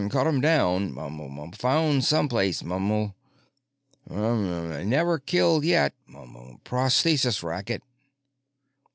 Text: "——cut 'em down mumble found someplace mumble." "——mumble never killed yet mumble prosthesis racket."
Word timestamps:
"——cut 0.09 0.25
'em 0.25 0.41
down 0.41 0.95
mumble 0.95 1.51
found 1.51 2.03
someplace 2.03 2.63
mumble." 2.63 3.13
"——mumble 4.09 4.83
never 4.83 5.19
killed 5.19 5.63
yet 5.63 5.93
mumble 6.07 6.59
prosthesis 6.65 7.43
racket." 7.43 7.83